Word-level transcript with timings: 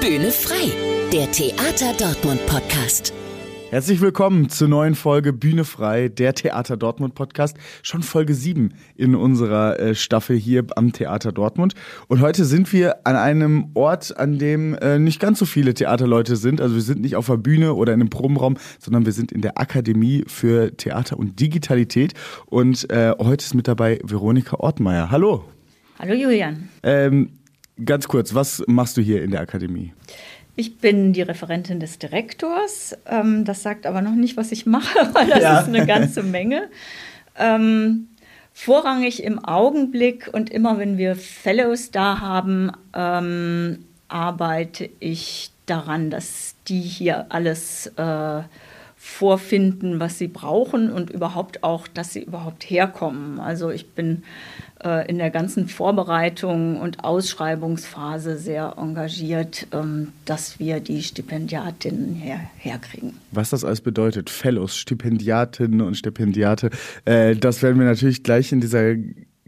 Bühne 0.00 0.30
frei, 0.30 0.72
der 1.12 1.30
Theater 1.30 1.92
Dortmund 1.92 2.46
Podcast. 2.46 3.12
Herzlich 3.68 4.00
willkommen 4.00 4.48
zur 4.48 4.68
neuen 4.68 4.94
Folge 4.94 5.34
Bühne 5.34 5.64
frei, 5.64 6.08
der 6.08 6.32
Theater 6.32 6.78
Dortmund 6.78 7.14
Podcast. 7.14 7.58
Schon 7.82 8.02
Folge 8.02 8.32
7 8.32 8.72
in 8.96 9.14
unserer 9.14 9.78
äh, 9.78 9.94
Staffel 9.94 10.38
hier 10.38 10.64
am 10.74 10.94
Theater 10.94 11.32
Dortmund. 11.32 11.74
Und 12.08 12.22
heute 12.22 12.46
sind 12.46 12.72
wir 12.72 13.06
an 13.06 13.14
einem 13.14 13.72
Ort, 13.74 14.16
an 14.16 14.38
dem 14.38 14.72
äh, 14.76 14.98
nicht 14.98 15.20
ganz 15.20 15.38
so 15.38 15.44
viele 15.44 15.74
Theaterleute 15.74 16.36
sind. 16.36 16.62
Also 16.62 16.76
wir 16.76 16.82
sind 16.82 17.02
nicht 17.02 17.16
auf 17.16 17.26
der 17.26 17.36
Bühne 17.36 17.74
oder 17.74 17.92
in 17.92 18.00
einem 18.00 18.08
Probenraum, 18.08 18.56
sondern 18.78 19.04
wir 19.04 19.12
sind 19.12 19.30
in 19.32 19.42
der 19.42 19.58
Akademie 19.58 20.24
für 20.26 20.74
Theater 20.74 21.18
und 21.18 21.38
Digitalität. 21.40 22.14
Und 22.46 22.90
äh, 22.90 23.12
heute 23.18 23.44
ist 23.44 23.54
mit 23.54 23.68
dabei 23.68 24.00
Veronika 24.02 24.56
Ortmeier. 24.56 25.10
Hallo. 25.10 25.44
Hallo 25.98 26.14
Julian. 26.14 26.70
Ähm, 26.82 27.39
ganz 27.84 28.08
kurz, 28.08 28.34
was 28.34 28.62
machst 28.66 28.96
du 28.96 29.02
hier 29.02 29.22
in 29.22 29.30
der 29.30 29.40
Akademie? 29.40 29.92
Ich 30.56 30.78
bin 30.78 31.12
die 31.12 31.22
Referentin 31.22 31.80
des 31.80 31.98
Direktors. 31.98 32.96
Ähm, 33.06 33.44
das 33.44 33.62
sagt 33.62 33.86
aber 33.86 34.02
noch 34.02 34.14
nicht, 34.14 34.36
was 34.36 34.52
ich 34.52 34.66
mache, 34.66 34.98
weil 35.14 35.28
das 35.28 35.42
ja. 35.42 35.60
ist 35.60 35.68
eine 35.68 35.86
ganze 35.86 36.22
Menge. 36.22 36.68
Ähm, 37.36 38.08
vorrangig 38.52 39.22
im 39.22 39.42
Augenblick 39.42 40.28
und 40.32 40.50
immer 40.50 40.78
wenn 40.78 40.98
wir 40.98 41.16
Fellows 41.16 41.90
da 41.90 42.20
haben, 42.20 42.72
ähm, 42.94 43.84
arbeite 44.08 44.90
ich 44.98 45.50
daran, 45.66 46.10
dass 46.10 46.56
die 46.68 46.80
hier 46.80 47.26
alles 47.30 47.86
äh, 47.96 48.42
vorfinden, 49.02 49.98
was 49.98 50.18
sie 50.18 50.28
brauchen 50.28 50.92
und 50.92 51.08
überhaupt 51.08 51.64
auch, 51.64 51.88
dass 51.88 52.12
sie 52.12 52.22
überhaupt 52.22 52.64
herkommen. 52.64 53.40
Also 53.40 53.70
ich 53.70 53.88
bin 53.92 54.24
äh, 54.84 55.08
in 55.08 55.16
der 55.16 55.30
ganzen 55.30 55.68
Vorbereitung 55.68 56.78
und 56.78 57.02
Ausschreibungsphase 57.02 58.36
sehr 58.36 58.74
engagiert, 58.76 59.66
ähm, 59.72 60.08
dass 60.26 60.58
wir 60.58 60.80
die 60.80 61.02
Stipendiatinnen 61.02 62.14
her 62.14 62.40
herkriegen. 62.58 63.14
Was 63.32 63.48
das 63.48 63.64
alles 63.64 63.80
bedeutet, 63.80 64.28
Fellows, 64.28 64.76
Stipendiatinnen 64.76 65.80
und 65.80 65.94
Stipendiate, 65.94 66.68
äh, 67.06 67.34
das 67.34 67.62
werden 67.62 67.78
wir 67.78 67.86
natürlich 67.86 68.22
gleich 68.22 68.52
in 68.52 68.60
dieser 68.60 68.96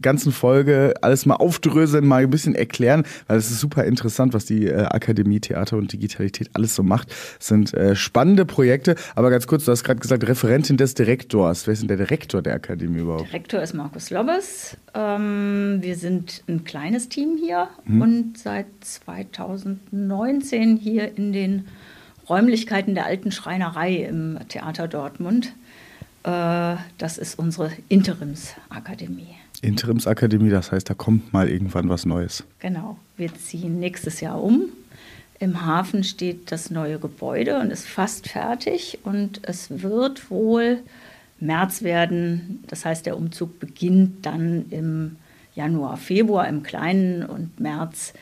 ganzen 0.03 0.31
Folge 0.31 0.93
alles 1.01 1.25
mal 1.25 1.35
aufdröseln, 1.37 2.05
mal 2.05 2.21
ein 2.21 2.29
bisschen 2.29 2.53
erklären, 2.53 3.03
weil 3.27 3.37
es 3.37 3.49
ist 3.49 3.59
super 3.59 3.85
interessant, 3.85 4.33
was 4.33 4.45
die 4.45 4.67
äh, 4.67 4.83
Akademie 4.83 5.39
Theater 5.39 5.77
und 5.77 5.91
Digitalität 5.91 6.51
alles 6.53 6.75
so 6.75 6.83
macht. 6.83 7.09
Das 7.39 7.47
sind 7.47 7.73
äh, 7.73 7.95
spannende 7.95 8.45
Projekte, 8.45 8.95
aber 9.15 9.31
ganz 9.31 9.47
kurz, 9.47 9.65
du 9.65 9.71
hast 9.71 9.83
gerade 9.83 9.99
gesagt, 9.99 10.27
Referentin 10.27 10.77
des 10.77 10.93
Direktors. 10.93 11.65
Wer 11.65 11.73
ist 11.73 11.79
denn 11.81 11.87
der 11.87 11.97
Direktor 11.97 12.43
der 12.43 12.53
Akademie 12.53 12.99
überhaupt? 12.99 13.29
Direktor 13.29 13.61
ist 13.61 13.73
Markus 13.73 14.11
Lobbes. 14.11 14.77
Ähm, 14.93 15.77
wir 15.81 15.95
sind 15.95 16.43
ein 16.47 16.63
kleines 16.63 17.09
Team 17.09 17.37
hier 17.39 17.69
hm. 17.85 18.01
und 18.01 18.37
seit 18.37 18.67
2019 18.81 20.77
hier 20.77 21.17
in 21.17 21.33
den 21.33 21.65
Räumlichkeiten 22.29 22.95
der 22.95 23.05
alten 23.05 23.31
Schreinerei 23.31 23.95
im 23.95 24.39
Theater 24.47 24.87
Dortmund. 24.87 25.53
Äh, 26.23 26.75
das 26.97 27.17
ist 27.17 27.37
unsere 27.37 27.71
Interimsakademie. 27.89 29.35
Interimsakademie, 29.61 30.49
das 30.49 30.71
heißt, 30.71 30.89
da 30.89 30.93
kommt 30.93 31.31
mal 31.33 31.49
irgendwann 31.49 31.89
was 31.89 32.05
Neues. 32.05 32.43
Genau, 32.59 32.97
wir 33.17 33.33
ziehen 33.35 33.79
nächstes 33.79 34.19
Jahr 34.21 34.41
um. 34.41 34.69
Im 35.39 35.65
Hafen 35.65 36.03
steht 36.03 36.51
das 36.51 36.69
neue 36.69 36.99
Gebäude 36.99 37.59
und 37.59 37.71
ist 37.71 37.87
fast 37.87 38.29
fertig 38.29 38.99
und 39.03 39.41
es 39.43 39.81
wird 39.81 40.29
wohl 40.29 40.79
März 41.39 41.81
werden. 41.81 42.63
Das 42.67 42.85
heißt, 42.85 43.05
der 43.05 43.17
Umzug 43.17 43.59
beginnt 43.59 44.25
dann 44.25 44.65
im 44.69 45.17
Januar, 45.55 45.97
Februar 45.97 46.47
im 46.47 46.63
Kleinen 46.63 47.23
und 47.23 47.59
März 47.59 48.13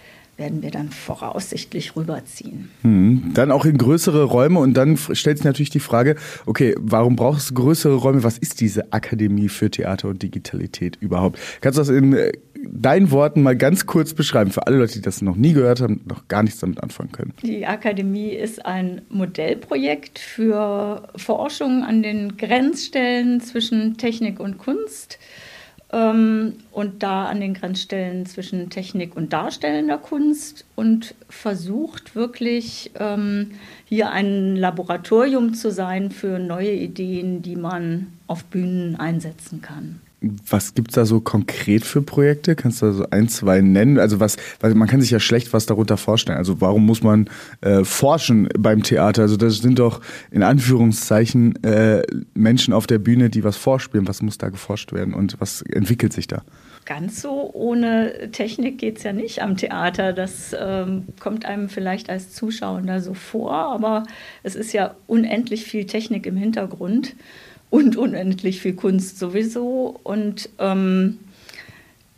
werden 0.41 0.61
wir 0.61 0.71
dann 0.71 0.89
voraussichtlich 0.89 1.95
rüberziehen. 1.95 2.69
Hm. 2.81 3.31
Dann 3.33 3.51
auch 3.51 3.63
in 3.63 3.77
größere 3.77 4.23
Räume 4.25 4.59
und 4.59 4.73
dann 4.73 4.97
stellt 4.97 5.37
sich 5.37 5.45
natürlich 5.45 5.69
die 5.69 5.79
Frage, 5.79 6.15
okay, 6.45 6.75
warum 6.77 7.15
brauchst 7.15 7.51
du 7.51 7.53
größere 7.53 7.95
Räume? 7.95 8.23
Was 8.23 8.37
ist 8.37 8.59
diese 8.59 8.91
Akademie 8.91 9.47
für 9.47 9.71
Theater 9.71 10.09
und 10.09 10.21
Digitalität 10.21 10.97
überhaupt? 10.99 11.39
Kannst 11.61 11.77
du 11.77 11.81
das 11.81 11.89
in 11.89 12.13
äh, 12.13 12.33
deinen 12.63 13.11
Worten 13.11 13.43
mal 13.43 13.55
ganz 13.55 13.85
kurz 13.85 14.13
beschreiben 14.13 14.51
für 14.51 14.67
alle 14.67 14.77
Leute, 14.77 14.93
die 14.93 15.01
das 15.01 15.21
noch 15.21 15.35
nie 15.35 15.53
gehört 15.53 15.81
haben, 15.81 16.01
noch 16.05 16.27
gar 16.27 16.43
nichts 16.43 16.59
damit 16.59 16.81
anfangen 16.81 17.11
können? 17.11 17.33
Die 17.43 17.65
Akademie 17.65 18.31
ist 18.31 18.65
ein 18.65 19.01
Modellprojekt 19.09 20.19
für 20.19 21.07
Forschung 21.15 21.83
an 21.83 22.03
den 22.03 22.37
Grenzstellen 22.37 23.41
zwischen 23.41 23.97
Technik 23.97 24.39
und 24.39 24.57
Kunst 24.57 25.19
und 25.91 26.93
da 26.99 27.25
an 27.25 27.41
den 27.41 27.53
Grenzstellen 27.53 28.25
zwischen 28.25 28.69
Technik 28.69 29.17
und 29.17 29.33
darstellender 29.33 29.97
Kunst 29.97 30.65
und 30.77 31.15
versucht 31.27 32.15
wirklich 32.15 32.91
ähm, 32.97 33.51
hier 33.85 34.11
ein 34.11 34.55
Laboratorium 34.55 35.53
zu 35.53 35.69
sein 35.69 36.11
für 36.11 36.39
neue 36.39 36.71
Ideen, 36.71 37.41
die 37.41 37.57
man 37.57 38.07
auf 38.27 38.45
Bühnen 38.45 38.95
einsetzen 38.95 39.61
kann. 39.61 39.99
Was 40.21 40.75
gibt 40.75 40.91
es 40.91 40.95
da 40.95 41.05
so 41.05 41.19
konkret 41.19 41.83
für 41.83 42.03
Projekte? 42.03 42.55
Kannst 42.55 42.81
du 42.81 42.85
da 42.85 42.91
so 42.91 43.05
ein, 43.09 43.27
zwei 43.27 43.61
nennen? 43.61 43.97
Also 43.97 44.19
was, 44.19 44.37
weil 44.59 44.75
man 44.75 44.87
kann 44.87 45.01
sich 45.01 45.09
ja 45.09 45.19
schlecht 45.19 45.51
was 45.51 45.65
darunter 45.65 45.97
vorstellen. 45.97 46.37
Also 46.37 46.61
warum 46.61 46.85
muss 46.85 47.01
man 47.01 47.27
äh, 47.61 47.83
forschen 47.83 48.47
beim 48.57 48.83
Theater? 48.83 49.23
Also 49.23 49.35
das 49.35 49.57
sind 49.57 49.79
doch 49.79 49.99
in 50.29 50.43
Anführungszeichen 50.43 51.63
äh, 51.63 52.03
Menschen 52.35 52.71
auf 52.73 52.85
der 52.85 52.99
Bühne, 52.99 53.31
die 53.31 53.43
was 53.43 53.57
vorspielen. 53.57 54.07
Was 54.07 54.21
muss 54.21 54.37
da 54.37 54.49
geforscht 54.49 54.93
werden 54.93 55.15
und 55.15 55.41
was 55.41 55.63
entwickelt 55.63 56.13
sich 56.13 56.27
da? 56.27 56.43
Ganz 56.85 57.21
so 57.21 57.49
ohne 57.53 58.31
Technik 58.31 58.77
geht 58.77 58.97
es 58.97 59.03
ja 59.03 59.13
nicht 59.13 59.41
am 59.41 59.57
Theater. 59.57 60.13
Das 60.13 60.55
ähm, 60.59 61.05
kommt 61.19 61.45
einem 61.45 61.69
vielleicht 61.69 62.09
als 62.09 62.33
Zuschauer 62.33 63.01
so 63.01 63.13
vor, 63.13 63.53
aber 63.53 64.03
es 64.43 64.55
ist 64.55 64.73
ja 64.73 64.95
unendlich 65.07 65.63
viel 65.63 65.85
Technik 65.85 66.25
im 66.25 66.37
Hintergrund 66.37 67.15
und 67.71 67.95
unendlich 67.95 68.61
viel 68.61 68.73
Kunst 68.73 69.17
sowieso. 69.17 69.99
Und 70.03 70.49
ähm, 70.59 71.17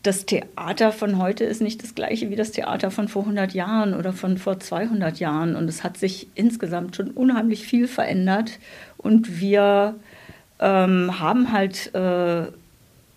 das 0.01 0.25
Theater 0.25 0.91
von 0.91 1.19
heute 1.19 1.45
ist 1.45 1.61
nicht 1.61 1.81
das 1.81 1.95
gleiche 1.95 2.29
wie 2.29 2.35
das 2.35 2.51
Theater 2.51 2.91
von 2.91 3.07
vor 3.07 3.21
100 3.21 3.53
Jahren 3.53 3.93
oder 3.93 4.11
von 4.11 4.37
vor 4.37 4.59
200 4.59 5.19
Jahren. 5.19 5.55
Und 5.55 5.69
es 5.69 5.83
hat 5.85 5.95
sich 5.95 6.27
insgesamt 6.35 6.97
schon 6.97 7.11
unheimlich 7.11 7.65
viel 7.65 7.87
verändert. 7.87 8.59
Und 8.97 9.39
wir 9.39 9.95
ähm, 10.59 11.19
haben 11.19 11.51
halt 11.53 11.93
äh, 11.93 12.47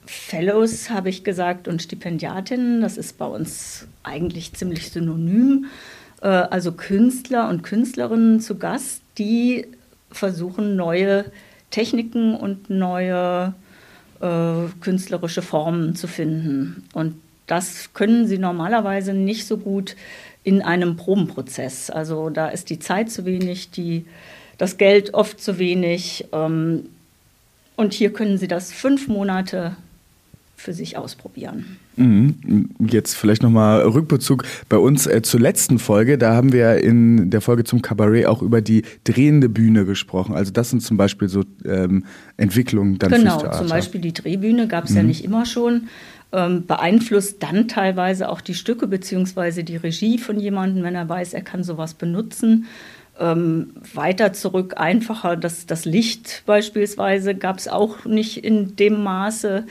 Fellows, 0.04 0.90
habe 0.90 1.08
ich 1.08 1.24
gesagt, 1.24 1.68
und 1.68 1.82
Stipendiatinnen. 1.82 2.82
Das 2.82 2.98
ist 2.98 3.16
bei 3.16 3.26
uns 3.26 3.88
eigentlich 4.02 4.52
ziemlich 4.52 4.90
synonym. 4.90 5.66
Äh, 6.20 6.28
also 6.28 6.72
Künstler 6.72 7.48
und 7.48 7.62
Künstlerinnen 7.62 8.40
zu 8.40 8.58
Gast, 8.58 9.00
die 9.16 9.66
versuchen, 10.10 10.76
neue 10.76 11.24
Techniken 11.70 12.34
und 12.34 12.70
neue 12.70 13.54
äh, 14.20 14.68
künstlerische 14.80 15.42
Formen 15.42 15.94
zu 15.94 16.06
finden. 16.06 16.84
Und 16.92 17.20
das 17.46 17.92
können 17.94 18.26
sie 18.26 18.38
normalerweise 18.38 19.12
nicht 19.12 19.46
so 19.46 19.56
gut 19.56 19.96
in 20.42 20.62
einem 20.62 20.96
Probenprozess. 20.96 21.90
Also 21.90 22.30
da 22.30 22.48
ist 22.48 22.70
die 22.70 22.78
Zeit 22.78 23.10
zu 23.10 23.24
wenig, 23.24 23.70
die, 23.70 24.06
das 24.58 24.78
Geld 24.78 25.14
oft 25.14 25.40
zu 25.40 25.58
wenig. 25.58 26.26
Ähm, 26.32 26.88
und 27.76 27.92
hier 27.92 28.12
können 28.12 28.38
sie 28.38 28.48
das 28.48 28.72
fünf 28.72 29.08
Monate 29.08 29.76
für 30.56 30.72
sich 30.72 30.96
ausprobieren. 30.96 31.76
Mhm. 31.96 32.70
Jetzt 32.90 33.14
vielleicht 33.14 33.42
nochmal 33.42 33.82
Rückbezug 33.82 34.44
bei 34.68 34.78
uns 34.78 35.06
äh, 35.06 35.22
zur 35.22 35.40
letzten 35.40 35.78
Folge. 35.78 36.18
Da 36.18 36.34
haben 36.34 36.52
wir 36.52 36.78
in 36.78 37.30
der 37.30 37.40
Folge 37.40 37.64
zum 37.64 37.82
Kabarett 37.82 38.26
auch 38.26 38.42
über 38.42 38.62
die 38.62 38.82
drehende 39.04 39.48
Bühne 39.48 39.84
gesprochen. 39.84 40.34
Also 40.34 40.52
das 40.52 40.70
sind 40.70 40.80
zum 40.80 40.96
Beispiel 40.96 41.28
so 41.28 41.44
ähm, 41.64 42.04
Entwicklungen 42.36 42.98
dann 42.98 43.10
Genau, 43.10 43.38
zum 43.50 43.68
Beispiel 43.68 44.00
die 44.00 44.14
Drehbühne 44.14 44.66
gab 44.66 44.84
es 44.84 44.90
mhm. 44.90 44.96
ja 44.96 45.02
nicht 45.04 45.24
immer 45.24 45.44
schon. 45.44 45.88
Ähm, 46.32 46.66
beeinflusst 46.66 47.42
dann 47.42 47.68
teilweise 47.68 48.28
auch 48.28 48.40
die 48.40 48.54
Stücke 48.54 48.88
beziehungsweise 48.88 49.62
die 49.62 49.76
Regie 49.76 50.18
von 50.18 50.40
jemandem, 50.40 50.82
wenn 50.82 50.94
er 50.94 51.08
weiß, 51.08 51.34
er 51.34 51.42
kann 51.42 51.62
sowas 51.62 51.94
benutzen. 51.94 52.66
Ähm, 53.18 53.72
weiter 53.94 54.32
zurück 54.32 54.74
einfacher, 54.76 55.36
das, 55.36 55.66
das 55.66 55.84
Licht 55.84 56.42
beispielsweise 56.44 57.34
gab 57.34 57.58
es 57.58 57.68
auch 57.68 58.04
nicht 58.04 58.44
in 58.44 58.76
dem 58.76 59.02
Maße. 59.02 59.64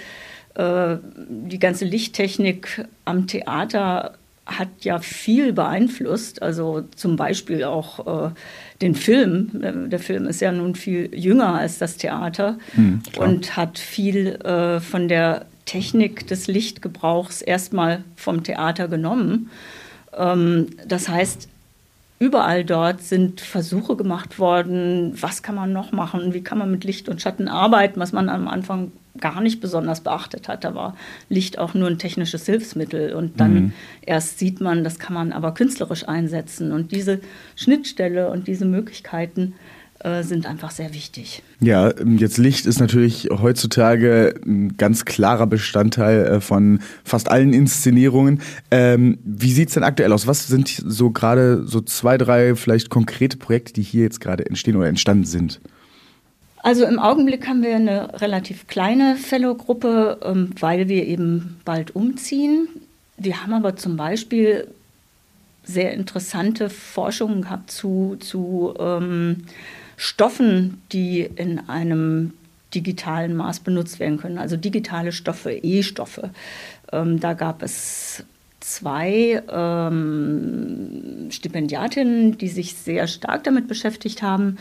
Äh, 0.55 0.97
die 1.27 1.59
ganze 1.59 1.85
Lichttechnik 1.85 2.85
am 3.05 3.27
Theater 3.27 4.17
hat 4.45 4.69
ja 4.81 4.99
viel 4.99 5.53
beeinflusst, 5.53 6.41
also 6.41 6.83
zum 6.95 7.15
Beispiel 7.15 7.63
auch 7.63 8.27
äh, 8.27 8.33
den 8.81 8.95
Film. 8.95 9.61
Äh, 9.61 9.89
der 9.89 9.99
Film 9.99 10.27
ist 10.27 10.41
ja 10.41 10.51
nun 10.51 10.75
viel 10.75 11.09
jünger 11.13 11.55
als 11.55 11.79
das 11.79 11.97
Theater 11.97 12.57
hm, 12.75 13.01
und 13.17 13.57
hat 13.57 13.79
viel 13.79 14.35
äh, 14.43 14.79
von 14.79 15.07
der 15.07 15.45
Technik 15.65 16.27
des 16.27 16.47
Lichtgebrauchs 16.47 17.41
erstmal 17.41 18.03
vom 18.15 18.43
Theater 18.43 18.87
genommen. 18.87 19.49
Ähm, 20.15 20.67
das 20.87 21.09
heißt, 21.09 21.49
überall 22.19 22.63
dort 22.63 23.01
sind 23.01 23.41
Versuche 23.41 23.95
gemacht 23.95 24.37
worden, 24.37 25.13
was 25.19 25.41
kann 25.41 25.55
man 25.55 25.73
noch 25.73 25.91
machen, 25.91 26.33
wie 26.33 26.43
kann 26.43 26.59
man 26.59 26.69
mit 26.69 26.83
Licht 26.83 27.09
und 27.09 27.19
Schatten 27.21 27.47
arbeiten, 27.47 27.99
was 27.99 28.13
man 28.13 28.29
am 28.29 28.47
Anfang 28.47 28.91
gar 29.19 29.41
nicht 29.41 29.61
besonders 29.61 30.01
beachtet 30.01 30.47
hat. 30.47 30.63
Da 30.63 30.75
war 30.75 30.95
Licht 31.29 31.57
auch 31.57 31.73
nur 31.73 31.87
ein 31.87 31.97
technisches 31.97 32.45
Hilfsmittel. 32.45 33.13
Und 33.13 33.39
dann 33.39 33.53
mhm. 33.53 33.73
erst 34.01 34.39
sieht 34.39 34.61
man, 34.61 34.83
das 34.83 34.99
kann 34.99 35.13
man 35.13 35.31
aber 35.31 35.53
künstlerisch 35.53 36.07
einsetzen. 36.07 36.71
Und 36.71 36.91
diese 36.91 37.19
Schnittstelle 37.55 38.29
und 38.29 38.47
diese 38.47 38.65
Möglichkeiten 38.65 39.53
äh, 39.99 40.23
sind 40.23 40.45
einfach 40.45 40.71
sehr 40.71 40.93
wichtig. 40.93 41.41
Ja, 41.61 41.93
jetzt 42.17 42.37
Licht 42.37 42.65
ist 42.65 42.79
natürlich 42.79 43.29
heutzutage 43.31 44.33
ein 44.45 44.75
ganz 44.75 45.05
klarer 45.05 45.47
Bestandteil 45.47 46.25
äh, 46.25 46.41
von 46.41 46.79
fast 47.03 47.31
allen 47.31 47.53
Inszenierungen. 47.53 48.41
Ähm, 48.71 49.17
wie 49.23 49.53
sieht 49.53 49.69
es 49.69 49.75
denn 49.75 49.83
aktuell 49.83 50.11
aus? 50.11 50.27
Was 50.27 50.47
sind 50.47 50.67
so 50.67 51.11
gerade 51.11 51.65
so 51.65 51.79
zwei, 51.79 52.17
drei 52.17 52.55
vielleicht 52.55 52.89
konkrete 52.89 53.37
Projekte, 53.37 53.73
die 53.73 53.83
hier 53.83 54.03
jetzt 54.03 54.19
gerade 54.19 54.45
entstehen 54.45 54.75
oder 54.75 54.87
entstanden 54.87 55.25
sind? 55.25 55.61
Also 56.65 56.83
im 56.85 56.97
Augenblick 56.97 57.47
haben 57.47 57.61
wir 57.61 57.75
eine 57.75 58.19
relativ 58.21 58.65
kleine 58.65 59.17
Fellow-Gruppe, 59.17 60.17
ähm, 60.23 60.49
weil 60.59 60.89
wir 60.89 61.05
eben 61.05 61.61
bald 61.63 61.95
umziehen. 61.95 62.67
Wir 63.17 63.43
haben 63.43 63.53
aber 63.53 63.75
zum 63.75 63.97
Beispiel 63.97 64.67
sehr 65.63 65.93
interessante 65.93 66.71
Forschungen 66.71 67.43
gehabt 67.43 67.69
zu, 67.69 68.17
zu 68.19 68.73
ähm, 68.79 69.43
Stoffen, 69.95 70.81
die 70.91 71.29
in 71.35 71.69
einem 71.69 72.33
digitalen 72.73 73.35
Maß 73.35 73.59
benutzt 73.59 73.99
werden 73.99 74.17
können, 74.17 74.39
also 74.39 74.57
digitale 74.57 75.11
Stoffe, 75.11 75.51
E-Stoffe. 75.51 76.31
Ähm, 76.91 77.19
da 77.19 77.33
gab 77.33 77.61
es 77.61 78.23
zwei 78.59 79.43
ähm, 79.47 81.27
Stipendiatinnen, 81.29 82.39
die 82.39 82.47
sich 82.47 82.73
sehr 82.73 83.05
stark 83.05 83.43
damit 83.43 83.67
beschäftigt 83.67 84.23
haben, 84.23 84.57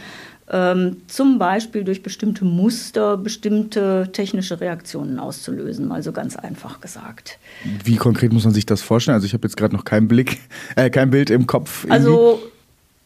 ähm, 0.51 0.99
zum 1.07 1.39
Beispiel 1.39 1.85
durch 1.85 2.03
bestimmte 2.03 2.45
Muster 2.45 3.17
bestimmte 3.17 4.11
technische 4.13 4.61
Reaktionen 4.61 5.19
auszulösen, 5.19 5.91
also 5.91 6.13
ganz 6.13 6.37
einfach 6.37 6.81
gesagt. 6.81 7.39
Wie 7.83 7.97
konkret 7.97 8.33
muss 8.33 8.45
man 8.45 8.53
sich 8.53 8.67
das 8.67 8.83
vorstellen? 8.83 9.15
Also 9.15 9.27
ich 9.27 9.33
habe 9.33 9.47
jetzt 9.47 9.57
gerade 9.57 9.75
noch 9.75 9.85
keinen 9.85 10.07
Blick, 10.07 10.41
äh, 10.77 10.91
kein 10.91 11.11
Bild 11.11 11.31
im 11.31 11.47
Kopf. 11.47 11.85
Irgendwie. 11.85 11.93
Also 11.93 12.43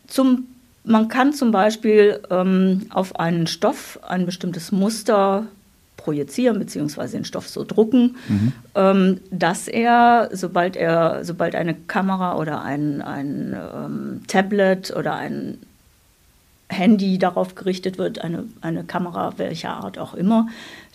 zum, 0.08 0.46
man 0.84 1.08
kann 1.08 1.32
zum 1.32 1.52
Beispiel 1.52 2.20
ähm, 2.30 2.86
auf 2.90 3.18
einen 3.20 3.46
Stoff 3.46 4.00
ein 4.02 4.26
bestimmtes 4.26 4.72
Muster 4.72 5.46
projizieren 5.96 6.58
beziehungsweise 6.58 7.18
den 7.18 7.24
Stoff 7.24 7.48
so 7.48 7.64
drucken, 7.64 8.16
mhm. 8.28 8.52
ähm, 8.74 9.20
dass 9.30 9.68
er, 9.68 10.30
sobald 10.32 10.74
er, 10.74 11.24
sobald 11.24 11.54
eine 11.54 11.74
Kamera 11.74 12.36
oder 12.36 12.62
ein, 12.62 13.02
ein 13.02 13.54
ähm, 13.54 14.22
Tablet 14.26 14.94
oder 14.96 15.14
ein 15.14 15.58
Handy 16.68 17.18
darauf 17.18 17.54
gerichtet 17.54 17.98
wird, 17.98 18.20
eine, 18.22 18.44
eine 18.60 18.84
Kamera 18.84 19.34
welcher 19.38 19.70
Art 19.70 19.98
auch 19.98 20.14
immer, 20.14 20.48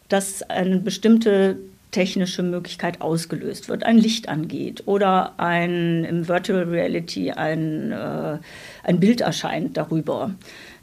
dass 0.10 0.44
eine 0.44 0.78
bestimmte 0.78 1.58
technische 1.92 2.44
Möglichkeit 2.44 3.02
ausgelöst 3.02 3.70
wird, 3.70 3.84
ein 3.84 3.98
Licht 3.98 4.28
angeht 4.28 4.84
oder 4.88 5.34
ein 5.38 6.04
im 6.04 6.28
Virtual 6.28 6.64
Reality 6.64 7.32
ein, 7.32 7.92
äh, 7.92 8.38
ein 8.84 9.00
Bild 9.00 9.22
erscheint 9.22 9.78
darüber. 9.78 10.32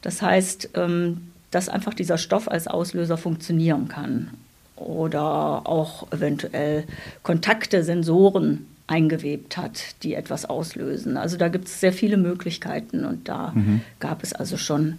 Das 0.02 0.22
heißt, 0.22 0.70
ähm, 0.74 1.30
dass 1.50 1.68
einfach 1.68 1.94
dieser 1.94 2.16
Stoff 2.16 2.48
als 2.48 2.68
Auslöser 2.68 3.18
funktionieren 3.18 3.88
kann 3.88 4.30
oder 4.76 5.66
auch 5.66 6.10
eventuell 6.12 6.84
Kontakte, 7.22 7.82
Sensoren 7.84 8.66
eingewebt 8.90 9.56
hat, 9.56 10.02
die 10.02 10.14
etwas 10.14 10.44
auslösen. 10.44 11.16
Also 11.16 11.36
da 11.36 11.48
gibt 11.48 11.68
es 11.68 11.80
sehr 11.80 11.92
viele 11.92 12.16
Möglichkeiten 12.16 13.04
und 13.04 13.28
da 13.28 13.52
mhm. 13.54 13.82
gab 14.00 14.24
es 14.24 14.32
also 14.32 14.56
schon 14.56 14.98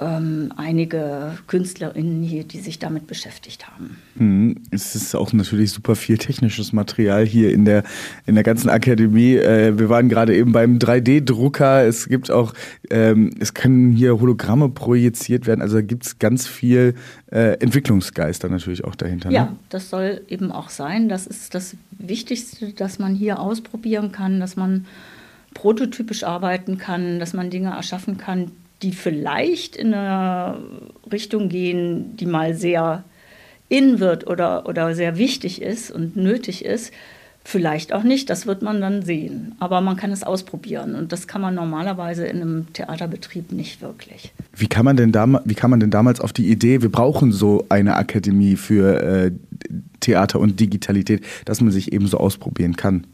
ähm, 0.00 0.52
einige 0.56 1.36
KünstlerInnen 1.46 2.22
hier, 2.22 2.44
die 2.44 2.58
sich 2.58 2.78
damit 2.78 3.06
beschäftigt 3.06 3.68
haben. 3.68 3.98
Mhm. 4.14 4.56
Es 4.70 4.94
ist 4.94 5.14
auch 5.14 5.32
natürlich 5.32 5.72
super 5.72 5.94
viel 5.94 6.16
technisches 6.16 6.72
Material 6.72 7.26
hier 7.26 7.52
in 7.52 7.66
der, 7.66 7.84
in 8.24 8.34
der 8.34 8.44
ganzen 8.44 8.70
Akademie. 8.70 9.34
Äh, 9.36 9.78
wir 9.78 9.90
waren 9.90 10.08
gerade 10.08 10.34
eben 10.34 10.52
beim 10.52 10.78
3D-Drucker. 10.78 11.86
Es 11.86 12.08
gibt 12.08 12.30
auch, 12.30 12.54
ähm, 12.88 13.34
es 13.38 13.52
können 13.52 13.90
hier 13.92 14.18
Hologramme 14.18 14.70
projiziert 14.70 15.46
werden. 15.46 15.60
Also 15.60 15.76
da 15.76 15.82
gibt 15.82 16.06
es 16.06 16.18
ganz 16.18 16.46
viel 16.46 16.94
äh, 17.30 17.58
Entwicklungsgeister 17.60 18.48
natürlich 18.48 18.84
auch 18.84 18.94
dahinter. 18.94 19.28
Ne? 19.28 19.34
Ja, 19.34 19.56
das 19.68 19.90
soll 19.90 20.22
eben 20.28 20.50
auch 20.50 20.70
sein. 20.70 21.10
Das 21.10 21.26
ist 21.26 21.54
das 21.54 21.76
Wichtigste, 21.90 22.72
dass 22.72 22.98
man 22.98 23.14
hier 23.14 23.38
ausprobieren 23.38 24.12
kann, 24.12 24.40
dass 24.40 24.56
man 24.56 24.86
prototypisch 25.52 26.24
arbeiten 26.24 26.78
kann, 26.78 27.18
dass 27.18 27.34
man 27.34 27.50
Dinge 27.50 27.70
erschaffen 27.70 28.16
kann, 28.16 28.52
die 28.82 28.92
vielleicht 28.92 29.76
in 29.76 29.94
eine 29.94 30.56
Richtung 31.10 31.48
gehen, 31.48 32.16
die 32.16 32.26
mal 32.26 32.54
sehr 32.54 33.04
in 33.68 34.00
wird 34.00 34.26
oder, 34.26 34.68
oder 34.68 34.94
sehr 34.94 35.16
wichtig 35.16 35.62
ist 35.62 35.90
und 35.90 36.16
nötig 36.16 36.64
ist. 36.64 36.92
Vielleicht 37.42 37.94
auch 37.94 38.02
nicht, 38.02 38.28
das 38.28 38.46
wird 38.46 38.60
man 38.60 38.82
dann 38.82 39.02
sehen. 39.02 39.54
Aber 39.60 39.80
man 39.80 39.96
kann 39.96 40.12
es 40.12 40.22
ausprobieren 40.22 40.94
und 40.94 41.10
das 41.10 41.26
kann 41.26 41.40
man 41.40 41.54
normalerweise 41.54 42.26
in 42.26 42.42
einem 42.42 42.72
Theaterbetrieb 42.74 43.50
nicht 43.52 43.80
wirklich. 43.80 44.32
Wie 44.54 44.66
kann 44.66 44.84
man 44.84 44.96
denn, 44.96 45.10
dam 45.10 45.38
wie 45.44 45.54
kann 45.54 45.70
man 45.70 45.80
denn 45.80 45.90
damals 45.90 46.20
auf 46.20 46.34
die 46.34 46.50
Idee, 46.50 46.82
wir 46.82 46.92
brauchen 46.92 47.32
so 47.32 47.64
eine 47.70 47.96
Akademie 47.96 48.56
für 48.56 49.02
äh, 49.02 49.30
Theater 50.00 50.38
und 50.38 50.60
Digitalität, 50.60 51.24
dass 51.46 51.62
man 51.62 51.70
sich 51.70 51.92
eben 51.92 52.06
so 52.06 52.18
ausprobieren 52.18 52.76
kann? 52.76 53.06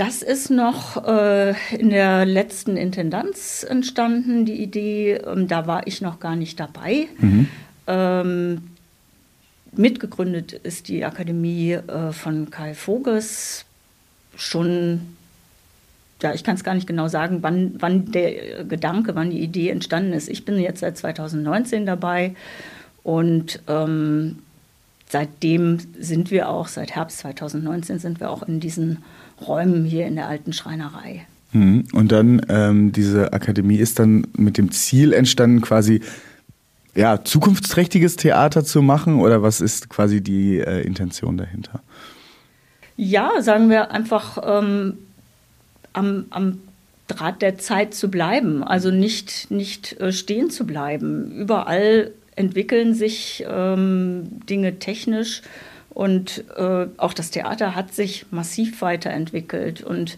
Das 0.00 0.22
ist 0.22 0.48
noch 0.48 1.06
äh, 1.06 1.50
in 1.76 1.90
der 1.90 2.24
letzten 2.24 2.78
Intendanz 2.78 3.66
entstanden, 3.68 4.46
die 4.46 4.62
Idee. 4.62 5.16
Ähm, 5.16 5.46
da 5.46 5.66
war 5.66 5.86
ich 5.86 6.00
noch 6.00 6.20
gar 6.20 6.36
nicht 6.36 6.58
dabei. 6.58 7.08
Mhm. 7.18 7.48
Ähm, 7.86 8.62
mitgegründet 9.72 10.54
ist 10.54 10.88
die 10.88 11.04
Akademie 11.04 11.72
äh, 11.72 12.12
von 12.12 12.48
Kai 12.48 12.72
Voges 12.72 13.66
schon, 14.36 15.02
ja, 16.22 16.32
ich 16.32 16.44
kann 16.44 16.54
es 16.54 16.64
gar 16.64 16.74
nicht 16.74 16.86
genau 16.86 17.08
sagen, 17.08 17.42
wann, 17.42 17.74
wann 17.78 18.10
der 18.10 18.64
Gedanke, 18.64 19.14
wann 19.14 19.30
die 19.30 19.40
Idee 19.40 19.68
entstanden 19.68 20.14
ist. 20.14 20.30
Ich 20.30 20.46
bin 20.46 20.58
jetzt 20.58 20.80
seit 20.80 20.96
2019 20.96 21.84
dabei 21.84 22.34
und 23.02 23.60
ähm, 23.68 24.38
seitdem 25.10 25.78
sind 25.98 26.30
wir 26.30 26.48
auch, 26.48 26.68
seit 26.68 26.92
Herbst 26.92 27.18
2019 27.18 27.98
sind 27.98 28.20
wir 28.20 28.30
auch 28.30 28.42
in 28.42 28.60
diesen 28.60 28.98
Räumen 29.46 29.84
hier 29.84 30.06
in 30.06 30.16
der 30.16 30.28
alten 30.28 30.52
Schreinerei. 30.52 31.26
Mhm. 31.52 31.86
Und 31.92 32.12
dann 32.12 32.46
ähm, 32.48 32.92
diese 32.92 33.32
Akademie 33.32 33.76
ist 33.76 33.98
dann 33.98 34.26
mit 34.36 34.56
dem 34.56 34.70
Ziel 34.70 35.12
entstanden, 35.12 35.60
quasi 35.60 36.00
ja, 36.94 37.24
zukunftsträchtiges 37.24 38.16
Theater 38.16 38.64
zu 38.64 38.82
machen 38.82 39.20
oder 39.20 39.42
was 39.42 39.60
ist 39.60 39.88
quasi 39.88 40.20
die 40.20 40.58
äh, 40.58 40.82
Intention 40.82 41.36
dahinter? 41.36 41.80
Ja, 42.96 43.40
sagen 43.40 43.70
wir 43.70 43.90
einfach 43.90 44.38
ähm, 44.44 44.98
am, 45.92 46.26
am 46.30 46.58
Draht 47.08 47.42
der 47.42 47.58
Zeit 47.58 47.94
zu 47.94 48.10
bleiben, 48.10 48.62
also 48.62 48.90
nicht, 48.90 49.50
nicht 49.50 50.00
äh, 50.00 50.12
stehen 50.12 50.50
zu 50.50 50.66
bleiben. 50.66 51.32
Überall 51.32 52.12
entwickeln 52.40 52.94
sich 52.94 53.44
ähm, 53.48 54.40
Dinge 54.48 54.78
technisch 54.78 55.42
und 55.90 56.44
äh, 56.56 56.86
auch 56.96 57.12
das 57.12 57.30
Theater 57.30 57.74
hat 57.74 57.92
sich 57.92 58.26
massiv 58.30 58.80
weiterentwickelt 58.80 59.82
und 59.82 60.16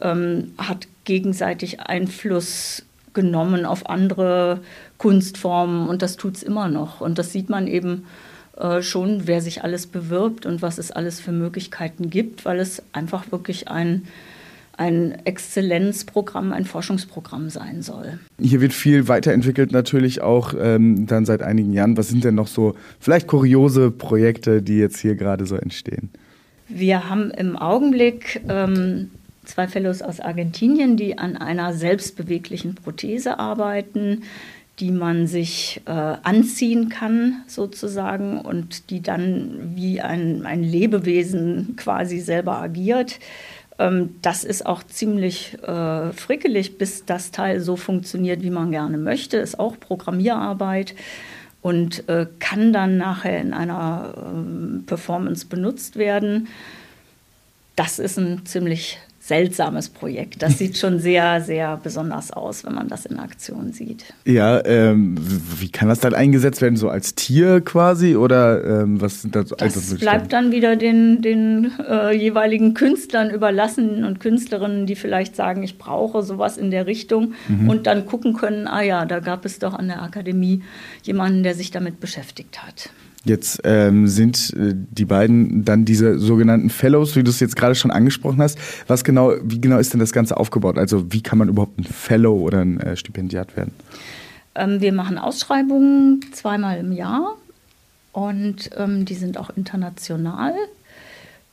ähm, 0.00 0.52
hat 0.56 0.86
gegenseitig 1.04 1.80
Einfluss 1.80 2.84
genommen 3.12 3.66
auf 3.66 3.88
andere 3.88 4.60
Kunstformen 4.98 5.88
und 5.88 6.02
das 6.02 6.16
tut 6.16 6.36
es 6.36 6.42
immer 6.42 6.68
noch. 6.68 7.00
Und 7.00 7.18
das 7.18 7.32
sieht 7.32 7.48
man 7.48 7.66
eben 7.66 8.06
äh, 8.56 8.82
schon, 8.82 9.26
wer 9.26 9.40
sich 9.40 9.64
alles 9.64 9.86
bewirbt 9.86 10.46
und 10.46 10.62
was 10.62 10.78
es 10.78 10.92
alles 10.92 11.18
für 11.18 11.32
Möglichkeiten 11.32 12.10
gibt, 12.10 12.44
weil 12.44 12.60
es 12.60 12.82
einfach 12.92 13.32
wirklich 13.32 13.68
ein 13.68 14.06
ein 14.76 15.24
Exzellenzprogramm, 15.24 16.52
ein 16.52 16.64
Forschungsprogramm 16.64 17.50
sein 17.50 17.82
soll. 17.82 18.18
Hier 18.40 18.60
wird 18.60 18.72
viel 18.72 19.08
weiterentwickelt, 19.08 19.72
natürlich 19.72 20.20
auch 20.20 20.54
ähm, 20.58 21.06
dann 21.06 21.24
seit 21.24 21.42
einigen 21.42 21.72
Jahren. 21.72 21.96
Was 21.96 22.08
sind 22.08 22.24
denn 22.24 22.34
noch 22.34 22.48
so 22.48 22.74
vielleicht 23.00 23.26
kuriose 23.26 23.90
Projekte, 23.90 24.62
die 24.62 24.78
jetzt 24.78 24.98
hier 24.98 25.14
gerade 25.14 25.46
so 25.46 25.56
entstehen? 25.56 26.10
Wir 26.68 27.08
haben 27.08 27.30
im 27.30 27.56
Augenblick 27.56 28.42
ähm, 28.48 29.10
zwei 29.44 29.68
Fellows 29.68 30.02
aus 30.02 30.20
Argentinien, 30.20 30.96
die 30.96 31.16
an 31.16 31.36
einer 31.36 31.72
selbstbeweglichen 31.72 32.74
Prothese 32.74 33.38
arbeiten, 33.38 34.22
die 34.80 34.90
man 34.90 35.26
sich 35.26 35.80
äh, 35.86 35.90
anziehen 35.90 36.90
kann 36.90 37.42
sozusagen 37.46 38.40
und 38.40 38.90
die 38.90 39.00
dann 39.00 39.72
wie 39.74 40.02
ein, 40.02 40.44
ein 40.44 40.62
Lebewesen 40.62 41.76
quasi 41.76 42.18
selber 42.20 42.58
agiert. 42.58 43.18
Ähm, 43.78 44.16
das 44.22 44.44
ist 44.44 44.66
auch 44.66 44.82
ziemlich 44.82 45.54
äh, 45.62 46.12
frickelig, 46.12 46.78
bis 46.78 47.04
das 47.04 47.30
Teil 47.30 47.60
so 47.60 47.76
funktioniert, 47.76 48.42
wie 48.42 48.50
man 48.50 48.70
gerne 48.70 48.98
möchte. 48.98 49.36
Ist 49.36 49.58
auch 49.58 49.78
Programmierarbeit 49.78 50.94
und 51.62 52.08
äh, 52.08 52.26
kann 52.38 52.72
dann 52.72 52.96
nachher 52.96 53.40
in 53.40 53.52
einer 53.52 54.14
äh, 54.16 54.86
Performance 54.86 55.46
benutzt 55.46 55.96
werden. 55.96 56.48
Das 57.74 57.98
ist 57.98 58.18
ein 58.18 58.46
ziemlich 58.46 58.98
seltsames 59.26 59.88
Projekt. 59.88 60.42
Das 60.42 60.58
sieht 60.58 60.78
schon 60.78 61.00
sehr, 61.00 61.40
sehr 61.40 61.76
besonders 61.82 62.30
aus, 62.30 62.64
wenn 62.64 62.74
man 62.74 62.86
das 62.86 63.06
in 63.06 63.18
Aktion 63.18 63.72
sieht. 63.72 64.04
Ja, 64.24 64.64
ähm, 64.64 65.16
wie 65.58 65.68
kann 65.68 65.88
das 65.88 65.98
dann 65.98 66.14
eingesetzt 66.14 66.62
werden? 66.62 66.76
So 66.76 66.88
als 66.88 67.16
Tier 67.16 67.60
quasi 67.60 68.14
oder 68.14 68.82
ähm, 68.82 69.00
was 69.00 69.22
sind 69.22 69.34
da 69.34 69.44
so 69.44 69.56
Das 69.56 69.94
bleibt 69.96 70.32
dann 70.32 70.52
wieder 70.52 70.76
den, 70.76 71.22
den 71.22 71.72
äh, 71.88 72.16
jeweiligen 72.16 72.74
Künstlern 72.74 73.30
überlassen 73.30 74.04
und 74.04 74.20
Künstlerinnen, 74.20 74.86
die 74.86 74.94
vielleicht 74.94 75.34
sagen, 75.34 75.64
ich 75.64 75.76
brauche 75.76 76.22
sowas 76.22 76.56
in 76.56 76.70
der 76.70 76.86
Richtung 76.86 77.34
mhm. 77.48 77.68
und 77.68 77.88
dann 77.88 78.06
gucken 78.06 78.34
können, 78.34 78.68
ah 78.68 78.82
ja, 78.82 79.06
da 79.06 79.18
gab 79.18 79.44
es 79.44 79.58
doch 79.58 79.74
an 79.74 79.88
der 79.88 80.02
Akademie 80.02 80.62
jemanden, 81.02 81.42
der 81.42 81.54
sich 81.54 81.72
damit 81.72 81.98
beschäftigt 81.98 82.62
hat. 82.64 82.90
Jetzt 83.26 83.60
ähm, 83.64 84.06
sind 84.06 84.54
äh, 84.54 84.72
die 84.72 85.04
beiden 85.04 85.64
dann 85.64 85.84
diese 85.84 86.16
sogenannten 86.18 86.70
Fellows, 86.70 87.16
wie 87.16 87.24
du 87.24 87.30
es 87.30 87.40
jetzt 87.40 87.56
gerade 87.56 87.74
schon 87.74 87.90
angesprochen 87.90 88.40
hast. 88.40 88.56
Was 88.86 89.02
genau, 89.02 89.32
wie 89.42 89.60
genau 89.60 89.78
ist 89.78 89.92
denn 89.92 89.98
das 89.98 90.12
Ganze 90.12 90.36
aufgebaut? 90.36 90.78
Also 90.78 91.12
wie 91.12 91.22
kann 91.22 91.38
man 91.38 91.48
überhaupt 91.48 91.76
ein 91.76 91.84
Fellow 91.84 92.34
oder 92.34 92.60
ein 92.60 92.78
äh, 92.78 92.96
Stipendiat 92.96 93.56
werden? 93.56 93.72
Ähm, 94.54 94.80
wir 94.80 94.92
machen 94.92 95.18
Ausschreibungen 95.18 96.20
zweimal 96.32 96.78
im 96.78 96.92
Jahr 96.92 97.36
und 98.12 98.70
ähm, 98.76 99.04
die 99.04 99.14
sind 99.14 99.38
auch 99.38 99.50
international. 99.50 100.54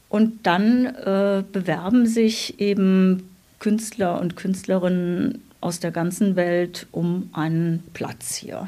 Und 0.09 0.45
dann 0.45 0.85
äh, 0.85 1.43
bewerben 1.51 2.05
sich 2.05 2.59
eben 2.59 3.31
Künstler 3.57 4.21
und 4.21 4.35
Künstlerinnen 4.35 5.41
aus 5.59 5.79
der 5.79 5.89
ganzen 5.89 6.35
Welt 6.35 6.85
um 6.91 7.29
einen 7.33 7.83
Platz 7.93 8.35
hier. 8.35 8.67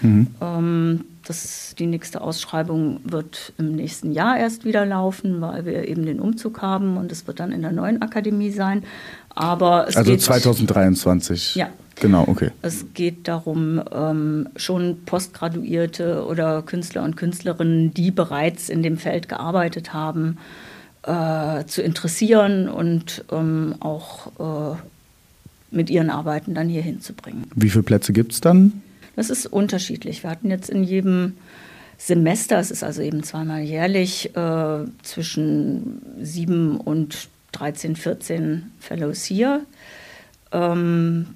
Mhm. 0.00 0.26
Ähm, 0.40 1.04
das, 1.26 1.74
die 1.78 1.86
nächste 1.86 2.20
Ausschreibung 2.20 3.00
wird 3.04 3.52
im 3.58 3.74
nächsten 3.74 4.12
Jahr 4.12 4.38
erst 4.38 4.64
wieder 4.64 4.86
laufen, 4.86 5.40
weil 5.40 5.64
wir 5.64 5.88
eben 5.88 6.06
den 6.06 6.20
Umzug 6.20 6.62
haben 6.62 6.96
und 6.96 7.10
es 7.10 7.26
wird 7.26 7.40
dann 7.40 7.52
in 7.52 7.62
der 7.62 7.72
neuen 7.72 8.02
Akademie 8.02 8.50
sein. 8.50 8.84
Aber 9.30 9.86
also 9.86 10.02
geht, 10.02 10.22
2023. 10.22 11.56
Ja. 11.56 11.68
Genau, 11.98 12.24
okay. 12.28 12.50
Es 12.60 12.86
geht 12.92 13.26
darum, 13.26 13.80
ähm, 13.90 14.48
schon 14.56 14.98
Postgraduierte 15.06 16.26
oder 16.26 16.62
Künstler 16.62 17.02
und 17.02 17.16
Künstlerinnen, 17.16 17.94
die 17.94 18.10
bereits 18.10 18.68
in 18.68 18.82
dem 18.82 18.98
Feld 18.98 19.30
gearbeitet 19.30 19.94
haben, 19.94 20.36
äh, 21.04 21.64
zu 21.64 21.80
interessieren 21.82 22.68
und 22.68 23.24
ähm, 23.32 23.76
auch 23.80 24.74
äh, 24.74 24.76
mit 25.70 25.88
ihren 25.88 26.10
Arbeiten 26.10 26.54
dann 26.54 26.68
hier 26.68 26.82
hinzubringen. 26.82 27.44
Wie 27.54 27.70
viele 27.70 27.82
Plätze 27.82 28.12
gibt 28.12 28.32
es 28.32 28.40
dann? 28.42 28.82
Das 29.16 29.30
ist 29.30 29.46
unterschiedlich. 29.46 30.22
Wir 30.22 30.30
hatten 30.30 30.50
jetzt 30.50 30.70
in 30.70 30.84
jedem 30.84 31.36
Semester, 31.98 32.58
es 32.58 32.70
ist 32.70 32.84
also 32.84 33.02
eben 33.02 33.22
zweimal 33.22 33.62
jährlich, 33.62 34.36
äh, 34.36 34.84
zwischen 35.02 36.02
sieben 36.20 36.78
und 36.78 37.28
13, 37.52 37.96
14 37.96 38.70
Fellows 38.78 39.24
hier. 39.24 39.62
Ähm, 40.52 41.26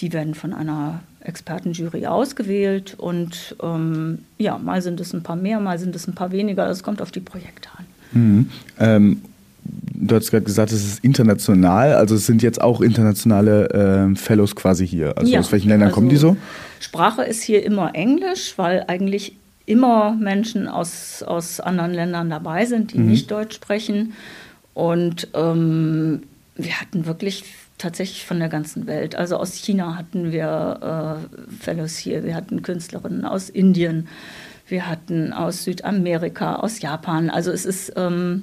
die 0.00 0.12
werden 0.12 0.34
von 0.34 0.52
einer 0.52 1.00
Expertenjury 1.20 2.06
ausgewählt 2.06 2.94
und 2.98 3.56
ähm, 3.62 4.24
ja, 4.38 4.58
mal 4.58 4.82
sind 4.82 5.00
es 5.00 5.12
ein 5.12 5.22
paar 5.22 5.36
mehr, 5.36 5.60
mal 5.60 5.78
sind 5.78 5.94
es 5.94 6.06
ein 6.06 6.14
paar 6.14 6.32
weniger. 6.32 6.68
Es 6.68 6.82
kommt 6.82 7.02
auf 7.02 7.10
die 7.10 7.20
Projekte 7.20 7.68
an. 7.76 7.86
Mhm. 8.12 8.50
Ähm, 8.78 9.22
du 10.00 10.14
hast 10.14 10.30
gerade 10.30 10.44
gesagt, 10.44 10.72
es 10.72 10.84
ist 10.84 11.04
international, 11.04 11.94
also 11.94 12.14
es 12.14 12.26
sind 12.26 12.42
jetzt 12.42 12.60
auch 12.60 12.80
internationale 12.80 14.10
äh, 14.12 14.16
Fellows 14.16 14.54
quasi 14.54 14.86
hier. 14.86 15.16
Also 15.18 15.32
ja, 15.32 15.40
aus 15.40 15.52
welchen 15.52 15.68
Ländern 15.68 15.88
also 15.88 15.94
kommen 15.94 16.08
die 16.08 16.16
so? 16.16 16.36
Sprache 16.80 17.22
ist 17.22 17.42
hier 17.42 17.64
immer 17.64 17.94
Englisch, 17.94 18.54
weil 18.56 18.84
eigentlich 18.86 19.36
immer 19.66 20.12
Menschen 20.12 20.68
aus, 20.68 21.22
aus 21.22 21.60
anderen 21.60 21.92
Ländern 21.92 22.30
dabei 22.30 22.64
sind, 22.64 22.92
die 22.92 22.98
mhm. 22.98 23.08
nicht 23.08 23.30
Deutsch 23.30 23.56
sprechen. 23.56 24.14
Und 24.74 25.28
ähm, 25.34 26.22
wir 26.56 26.80
hatten 26.80 27.06
wirklich 27.06 27.44
tatsächlich 27.76 28.24
von 28.24 28.38
der 28.38 28.48
ganzen 28.48 28.86
Welt. 28.86 29.16
Also 29.16 29.36
aus 29.36 29.54
China 29.54 29.96
hatten 29.96 30.32
wir 30.32 31.20
äh, 31.30 31.62
Fellows 31.62 31.96
hier, 31.96 32.24
wir 32.24 32.34
hatten 32.34 32.62
Künstlerinnen 32.62 33.24
aus 33.24 33.50
Indien, 33.50 34.08
wir 34.68 34.88
hatten 34.88 35.32
aus 35.32 35.64
Südamerika, 35.64 36.56
aus 36.56 36.80
Japan. 36.80 37.30
Also 37.30 37.50
es 37.50 37.64
ist 37.64 37.92
ähm, 37.96 38.42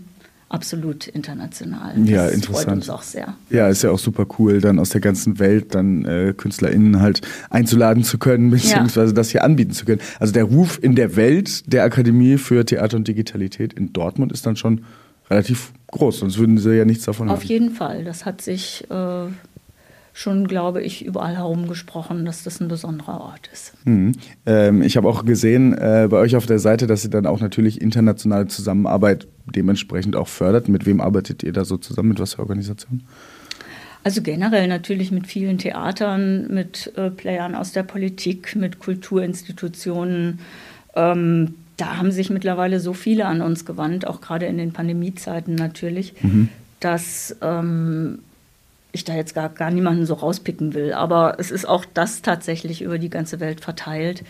absolut 0.55 1.07
international. 1.07 1.93
Das 1.95 2.09
ja, 2.09 2.27
interessant. 2.27 2.65
freut 2.65 2.75
uns 2.75 2.89
auch 2.89 3.01
sehr. 3.01 3.35
Ja, 3.49 3.67
ist 3.67 3.83
ja 3.83 3.91
auch 3.91 3.99
super 3.99 4.25
cool, 4.39 4.61
dann 4.61 4.79
aus 4.79 4.89
der 4.89 5.01
ganzen 5.01 5.37
Welt 5.39 5.75
dann 5.75 6.05
äh, 6.05 6.33
KünstlerInnen 6.35 7.01
halt 7.01 7.21
einzuladen 7.49 8.03
zu 8.03 8.17
können, 8.17 8.49
beziehungsweise 8.51 9.11
ja. 9.11 9.15
das 9.15 9.29
hier 9.29 9.43
anbieten 9.43 9.71
zu 9.71 9.85
können. 9.85 10.01
Also 10.19 10.33
der 10.33 10.45
Ruf 10.45 10.79
in 10.81 10.95
der 10.95 11.15
Welt 11.15 11.71
der 11.71 11.83
Akademie 11.83 12.37
für 12.37 12.65
Theater 12.65 12.97
und 12.97 13.07
Digitalität 13.07 13.73
in 13.73 13.93
Dortmund 13.93 14.31
ist 14.31 14.45
dann 14.45 14.55
schon 14.55 14.85
relativ 15.29 15.73
groß, 15.87 16.19
sonst 16.19 16.37
würden 16.37 16.57
sie 16.57 16.75
ja 16.75 16.85
nichts 16.85 17.05
davon 17.05 17.27
Auf 17.27 17.35
haben. 17.35 17.43
Auf 17.43 17.43
jeden 17.43 17.71
Fall. 17.71 18.03
Das 18.03 18.25
hat 18.25 18.41
sich 18.41 18.85
äh, 18.89 19.27
schon, 20.17 20.47
glaube 20.47 20.81
ich, 20.81 21.03
überall 21.03 21.35
herumgesprochen, 21.35 22.23
dass 22.23 22.43
das 22.43 22.61
ein 22.61 22.69
besonderer 22.69 23.19
Ort 23.19 23.49
ist. 23.51 23.73
Mhm. 23.83 24.13
Ähm, 24.45 24.81
ich 24.81 24.95
habe 24.95 25.09
auch 25.09 25.25
gesehen 25.25 25.73
äh, 25.73 26.07
bei 26.09 26.17
euch 26.17 26.37
auf 26.37 26.45
der 26.45 26.57
Seite, 26.57 26.87
dass 26.87 27.03
ihr 27.03 27.09
dann 27.09 27.25
auch 27.25 27.41
natürlich 27.41 27.81
internationale 27.81 28.47
Zusammenarbeit 28.47 29.27
dementsprechend 29.45 30.15
auch 30.15 30.29
fördert. 30.29 30.69
Mit 30.69 30.85
wem 30.85 31.01
arbeitet 31.01 31.43
ihr 31.43 31.51
da 31.51 31.65
so 31.65 31.75
zusammen? 31.75 32.09
Mit 32.09 32.19
was 32.19 32.35
für 32.35 32.39
Organisationen? 32.39 33.03
Also 34.05 34.21
generell 34.21 34.69
natürlich 34.69 35.11
mit 35.11 35.27
vielen 35.27 35.57
Theatern, 35.57 36.47
mit 36.47 36.93
äh, 36.95 37.11
Playern 37.11 37.53
aus 37.53 37.73
der 37.73 37.83
Politik, 37.83 38.55
mit 38.55 38.79
Kulturinstitutionen. 38.79 40.39
Ähm, 40.95 41.55
da 41.75 41.97
haben 41.97 42.11
sich 42.11 42.29
mittlerweile 42.29 42.79
so 42.79 42.93
viele 42.93 43.25
an 43.25 43.41
uns 43.41 43.65
gewandt, 43.65 44.07
auch 44.07 44.21
gerade 44.21 44.45
in 44.45 44.57
den 44.57 44.71
Pandemiezeiten 44.71 45.55
natürlich, 45.55 46.13
mhm. 46.21 46.47
dass 46.79 47.35
ähm, 47.41 48.19
ich 48.95 49.03
da 49.03 49.13
jetzt 49.15 49.35
gar, 49.35 49.49
gar 49.49 49.71
niemanden 49.71 50.05
so 50.05 50.15
rauspicken 50.15 50.73
will. 50.73 50.93
Aber 50.93 51.35
es 51.39 51.51
ist 51.51 51.67
auch 51.67 51.85
das 51.93 52.21
tatsächlich 52.21 52.81
über 52.81 52.97
die 52.97 53.09
ganze 53.09 53.39
Welt 53.39 53.61
verteilt. 53.61 54.23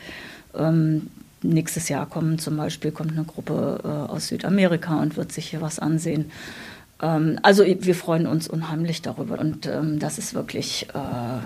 Ähm, 0.56 1.10
nächstes 1.42 1.90
Jahr 1.90 2.06
kommen 2.06 2.40
zum 2.40 2.58
Beispiel 2.58 2.92
kommt 2.92 3.12
eine 3.12 3.24
Gruppe 3.24 3.80
äh, 3.84 4.12
aus 4.12 4.28
Südamerika 4.28 5.00
und 5.00 5.18
wird 5.18 5.32
sich 5.32 5.48
hier 5.48 5.62
was 5.62 5.80
ansehen. 5.80 6.32
Ähm, 7.02 7.40
also 7.44 7.64
wir 7.66 7.96
freuen 7.96 8.28
uns 8.28 8.48
unheimlich 8.48 9.02
darüber 9.02 9.40
und 9.40 9.68
ähm, 9.68 10.00
das 10.00 10.18
ist 10.18 10.34
wirklich 10.34 10.88
äh, 10.94 11.46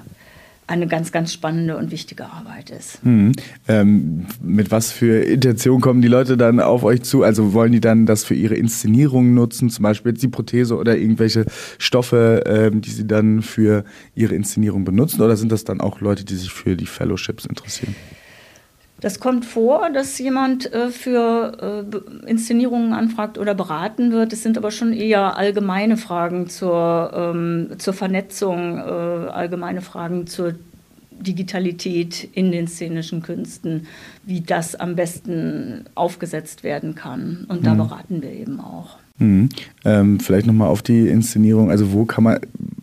eine 0.70 0.88
ganz, 0.88 1.12
ganz 1.12 1.34
spannende 1.34 1.78
und 1.78 1.92
wichtige 1.92 2.26
Arbeit 2.26 2.70
ist. 2.70 3.04
Mhm. 3.04 3.32
Ähm, 3.68 4.28
mit 4.42 4.70
was 4.70 4.92
für 4.92 5.24
Intention 5.24 5.82
kommen 5.82 6.02
die 6.02 6.08
Leute 6.08 6.38
dann 6.38 6.60
auf 6.60 6.84
euch 6.84 7.02
zu? 7.02 7.24
Also 7.24 7.54
wollen 7.54 7.72
die 7.72 7.82
dann 7.82 8.06
das 8.06 8.24
für 8.24 8.36
ihre 8.36 8.56
Inszenierungen 8.56 9.34
nutzen, 9.34 9.70
zum 9.72 9.84
Beispiel 9.84 10.12
jetzt 10.12 10.22
die 10.22 10.28
Prothese 10.28 10.78
oder 10.78 10.96
irgendwelche 10.96 11.46
Stoffe, 11.80 12.44
ähm, 12.46 12.82
die 12.82 12.92
sie 12.92 13.08
dann 13.08 13.42
für 13.42 13.84
ihre 14.14 14.36
Inszenierung 14.36 14.86
benutzen? 14.86 15.22
Oder 15.22 15.36
sind 15.38 15.52
das 15.52 15.64
dann 15.64 15.82
auch 15.82 16.02
Leute, 16.02 16.24
die 16.24 16.36
sich 16.36 16.54
für 16.54 16.76
die 16.76 16.86
Fellowships 16.86 17.46
interessieren? 17.46 17.96
Das 19.02 19.20
kommt 19.20 19.46
vor, 19.46 19.90
dass 19.90 20.18
jemand 20.20 20.72
äh, 20.74 20.90
für 20.90 21.86
äh, 21.94 22.30
Inszenierungen 22.30 22.94
anfragt 22.94 23.38
oder 23.38 23.56
beraten 23.56 24.12
wird. 24.12 24.34
Es 24.34 24.44
sind 24.44 24.58
aber 24.58 24.72
schon 24.72 24.94
eher 24.94 25.38
allgemeine 25.38 25.98
Fragen 25.98 26.48
zur, 26.48 27.12
ähm, 27.14 27.72
zur 27.78 27.94
Vernetzung, 27.94 28.78
äh, 28.78 28.82
allgemeine 28.82 29.82
Fragen 29.82 30.28
zur 30.28 30.56
Digitalität 31.12 32.30
in 32.34 32.52
den 32.52 32.68
szenischen 32.68 33.22
Künsten, 33.22 33.88
wie 34.26 34.42
das 34.42 34.76
am 34.76 34.96
besten 34.96 35.86
aufgesetzt 35.96 36.64
werden 36.64 36.96
kann. 36.96 37.46
Und 37.50 37.66
da 37.66 37.74
mhm. 37.74 37.78
beraten 37.78 38.22
wir 38.22 38.32
eben 38.32 38.60
auch. 38.60 38.98
Mhm. 39.18 39.50
Ähm, 39.84 40.20
vielleicht 40.20 40.48
nochmal 40.48 40.70
auf 40.70 40.82
die 40.82 41.08
Inszenierung. 41.08 41.70
Also 41.70 41.92
wo 41.92 42.06
kann 42.06 42.24
man, 42.24 42.40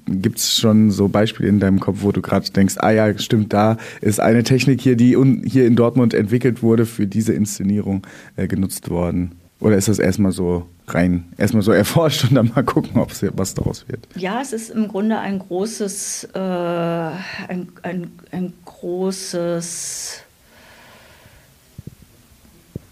gibt 0.07 0.39
es 0.39 0.59
schon 0.59 0.91
so 0.91 1.09
Beispiele 1.09 1.49
in 1.49 1.61
deinem 1.61 1.81
Kopf, 1.81 1.99
wo 2.01 2.13
du 2.13 2.23
gerade 2.23 2.49
denkst, 2.51 2.77
ah 2.79 2.91
ja, 2.91 3.19
stimmt, 3.19 3.53
da 3.53 3.77
ist 4.01 4.21
eine 4.21 4.45
Technik 4.45 4.81
hier, 4.81 4.97
die 4.97 5.17
hier 5.45 5.67
in 5.67 5.77
Dortmund 5.77 6.15
entwickelt 6.15 6.63
wurde, 6.63 6.87
für 6.87 7.07
diese 7.07 7.33
Inszenierung 7.33 8.07
äh, 8.37 8.47
genutzt 8.47 8.89
worden? 8.89 9.33
Oder 9.59 9.77
ist 9.77 9.89
das 9.89 9.99
erstmal 9.99 10.33
so 10.33 10.67
rein, 10.87 11.25
erstmal 11.39 11.63
so 11.63 11.73
erforscht 11.73 12.25
und 12.25 12.35
dann 12.35 12.53
mal 12.55 12.63
gucken, 12.63 13.01
ob 13.01 13.11
was 13.37 13.55
daraus 13.55 13.89
wird? 13.89 14.07
Ja, 14.15 14.41
es 14.41 14.53
ist 14.53 14.71
im 14.71 14.89
Grunde 14.89 15.19
ein 15.19 15.39
großes, 15.39 16.29
äh, 16.35 16.39
ein, 16.39 17.69
ein, 17.83 18.11
ein 18.31 18.53
großes 18.65 20.21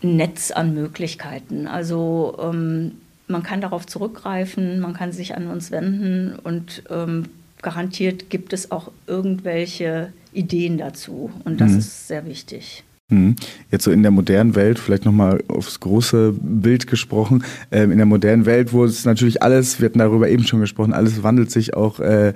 Netz 0.03 0.51
an 0.51 0.75
Möglichkeiten. 0.75 1.67
Also 1.67 2.37
ähm, 2.43 2.93
man 3.27 3.43
kann 3.43 3.61
darauf 3.61 3.87
zurückgreifen, 3.87 4.81
man 4.81 4.95
kann 4.95 5.13
sich 5.13 5.35
an 5.35 5.47
uns 5.49 5.71
wenden 5.71 6.39
und 6.39 6.83
ähm, 6.91 7.27
garantiert 7.63 8.29
gibt 8.31 8.53
es 8.53 8.71
auch 8.71 8.91
irgendwelche 9.07 10.13
Ideen 10.33 10.77
dazu. 10.79 11.33
Und 11.45 11.61
das 11.61 11.73
mhm. 11.73 11.79
ist 11.79 12.09
sehr 12.09 12.27
wichtig. 12.27 12.85
Mhm. 13.15 13.37
Jetzt 13.71 13.85
so 13.85 13.91
in 13.91 14.03
der 14.03 14.11
modernen 14.11 14.55
Welt, 14.55 14.79
vielleicht 14.79 15.05
nochmal 15.05 15.43
aufs 15.49 15.81
große 15.81 16.35
Bild 16.41 16.87
gesprochen, 16.87 17.45
ähm, 17.71 17.91
in 17.91 17.99
der 17.99 18.07
modernen 18.07 18.47
Welt, 18.47 18.73
wo 18.73 18.85
es 18.85 19.05
natürlich 19.05 19.43
alles, 19.43 19.81
wir 19.81 19.87
hatten 19.87 19.99
darüber 19.99 20.29
eben 20.29 20.45
schon 20.45 20.61
gesprochen, 20.61 20.93
alles 20.93 21.23
wandelt 21.23 21.51
sich 21.51 21.75
auch 21.75 22.01
äh, 22.01 22.35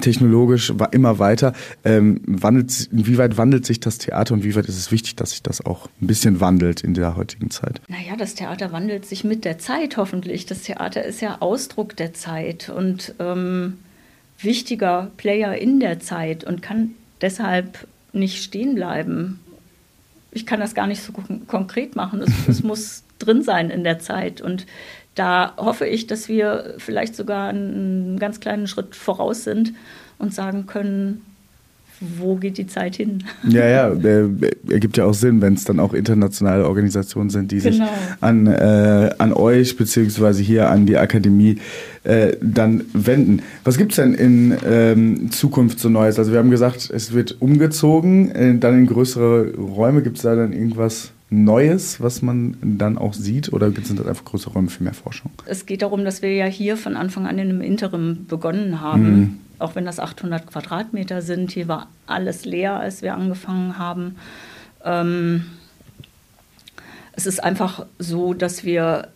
technologisch 0.00 0.72
immer 0.90 1.18
weiter. 1.18 1.52
Ähm, 1.84 2.20
wandelt, 2.26 2.88
inwieweit 2.92 3.36
wandelt 3.36 3.66
sich 3.66 3.80
das 3.80 3.98
Theater 3.98 4.34
und 4.34 4.44
wie 4.44 4.54
weit 4.54 4.66
ist 4.66 4.78
es 4.78 4.92
wichtig, 4.92 5.16
dass 5.16 5.30
sich 5.30 5.42
das 5.42 5.64
auch 5.64 5.88
ein 6.00 6.06
bisschen 6.06 6.40
wandelt 6.40 6.82
in 6.82 6.94
der 6.94 7.16
heutigen 7.16 7.50
Zeit? 7.50 7.80
Naja, 7.88 8.16
das 8.16 8.34
Theater 8.34 8.72
wandelt 8.72 9.06
sich 9.06 9.24
mit 9.24 9.44
der 9.44 9.58
Zeit 9.58 9.96
hoffentlich. 9.96 10.46
Das 10.46 10.62
Theater 10.62 11.04
ist 11.04 11.20
ja 11.20 11.38
Ausdruck 11.40 11.96
der 11.96 12.14
Zeit 12.14 12.68
und 12.68 13.14
ähm, 13.18 13.74
wichtiger 14.40 15.10
Player 15.16 15.56
in 15.56 15.80
der 15.80 16.00
Zeit 16.00 16.44
und 16.44 16.62
kann 16.62 16.92
deshalb 17.20 17.86
nicht 18.12 18.42
stehen 18.42 18.74
bleiben 18.74 19.38
ich 20.32 20.46
kann 20.46 20.60
das 20.60 20.74
gar 20.74 20.86
nicht 20.86 21.02
so 21.02 21.12
konkret 21.46 21.96
machen. 21.96 22.22
Es, 22.22 22.48
es 22.48 22.62
muss 22.62 23.04
drin 23.18 23.42
sein 23.42 23.70
in 23.70 23.84
der 23.84 23.98
Zeit. 23.98 24.40
Und 24.40 24.66
da 25.14 25.54
hoffe 25.56 25.86
ich, 25.86 26.06
dass 26.06 26.28
wir 26.28 26.74
vielleicht 26.78 27.16
sogar 27.16 27.48
einen 27.48 28.18
ganz 28.18 28.40
kleinen 28.40 28.66
Schritt 28.66 28.94
voraus 28.94 29.44
sind 29.44 29.74
und 30.18 30.32
sagen 30.32 30.66
können, 30.66 31.24
wo 32.00 32.36
geht 32.36 32.56
die 32.56 32.66
Zeit 32.66 32.96
hin? 32.96 33.24
Ja, 33.48 33.66
ja, 33.66 33.88
äh, 33.88 34.28
ergibt 34.68 34.96
ja 34.96 35.04
auch 35.04 35.14
Sinn, 35.14 35.40
wenn 35.40 35.54
es 35.54 35.64
dann 35.64 35.80
auch 35.80 35.92
internationale 35.92 36.66
Organisationen 36.66 37.30
sind, 37.30 37.52
die 37.52 37.58
genau. 37.58 37.84
sich 37.84 37.94
an, 38.20 38.46
äh, 38.46 39.10
an 39.18 39.32
euch 39.32 39.76
beziehungsweise 39.76 40.42
hier 40.42 40.70
an 40.70 40.86
die 40.86 40.96
Akademie 40.96 41.58
äh, 42.04 42.36
dann 42.40 42.84
wenden. 42.92 43.42
Was 43.64 43.76
gibt 43.76 43.92
es 43.92 43.96
denn 43.96 44.14
in 44.14 44.56
ähm, 44.64 45.30
Zukunft 45.30 45.80
so 45.80 45.88
Neues? 45.88 46.18
Also 46.18 46.32
wir 46.32 46.38
haben 46.38 46.50
gesagt, 46.50 46.90
es 46.90 47.12
wird 47.12 47.36
umgezogen, 47.40 48.30
äh, 48.30 48.58
dann 48.58 48.78
in 48.78 48.86
größere 48.86 49.54
Räume. 49.56 50.02
Gibt 50.02 50.16
es 50.16 50.22
da 50.22 50.34
dann 50.34 50.52
irgendwas 50.52 51.12
Neues, 51.28 52.00
was 52.00 52.22
man 52.22 52.56
dann 52.62 52.98
auch 52.98 53.14
sieht? 53.14 53.52
Oder 53.52 53.70
sind 53.72 53.98
das 53.98 54.06
einfach 54.06 54.24
größere 54.24 54.52
Räume 54.54 54.68
für 54.68 54.84
mehr 54.84 54.94
Forschung? 54.94 55.30
Es 55.46 55.66
geht 55.66 55.82
darum, 55.82 56.04
dass 56.04 56.22
wir 56.22 56.32
ja 56.34 56.46
hier 56.46 56.76
von 56.76 56.96
Anfang 56.96 57.26
an 57.26 57.38
in 57.38 57.50
einem 57.50 57.60
Interim 57.60 58.26
begonnen 58.26 58.80
haben. 58.80 59.20
Mhm 59.20 59.36
auch 59.60 59.74
wenn 59.74 59.84
das 59.84 59.98
800 59.98 60.46
Quadratmeter 60.46 61.22
sind. 61.22 61.52
Hier 61.52 61.68
war 61.68 61.88
alles 62.06 62.44
leer, 62.44 62.74
als 62.74 63.02
wir 63.02 63.14
angefangen 63.14 63.78
haben. 63.78 64.16
Ähm, 64.84 65.46
es 67.12 67.26
ist 67.26 67.42
einfach 67.42 67.86
so, 67.98 68.34
dass 68.34 68.64
wir 68.64 69.08